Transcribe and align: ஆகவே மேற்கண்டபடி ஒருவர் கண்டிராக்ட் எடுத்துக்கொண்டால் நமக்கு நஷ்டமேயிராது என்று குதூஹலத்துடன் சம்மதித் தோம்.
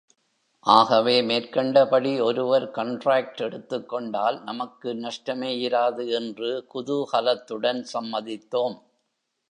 ஆகவே 0.65 1.21
மேற்கண்டபடி 1.21 2.21
ஒருவர் 2.21 2.71
கண்டிராக்ட் 2.71 3.41
எடுத்துக்கொண்டால் 3.41 4.43
நமக்கு 4.43 4.93
நஷ்டமேயிராது 4.93 6.11
என்று 6.11 6.65
குதூஹலத்துடன் 6.73 7.85
சம்மதித் 7.93 8.49
தோம். 8.49 8.77